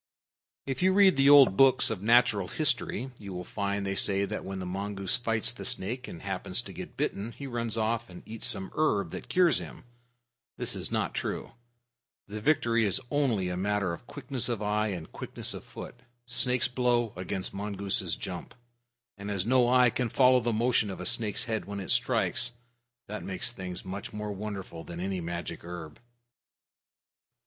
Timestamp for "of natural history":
1.91-3.11